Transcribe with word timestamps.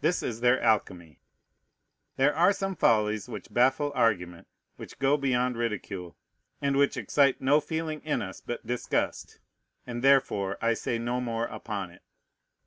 This 0.00 0.22
is 0.22 0.40
their 0.40 0.58
alchemy. 0.62 1.20
There 2.16 2.34
are 2.34 2.50
some 2.50 2.74
follies 2.74 3.28
which 3.28 3.52
baffle 3.52 3.92
argument, 3.94 4.46
which 4.76 4.98
go 4.98 5.18
beyond 5.18 5.58
ridicule, 5.58 6.16
and 6.62 6.78
which 6.78 6.96
excite 6.96 7.42
no 7.42 7.60
feeling 7.60 8.00
in 8.02 8.22
us 8.22 8.40
but 8.40 8.66
disgust; 8.66 9.38
and 9.86 10.02
therefore 10.02 10.56
I 10.62 10.72
say 10.72 10.96
no 10.98 11.20
more 11.20 11.44
upon 11.44 11.90
it. 11.90 12.00